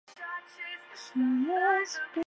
[1.13, 2.01] 本名融成。